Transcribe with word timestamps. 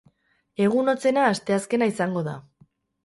Egun 0.67 0.89
hotzena 0.95 1.25
asteazkena 1.33 1.89
izango 1.93 2.25
da. 2.29 2.35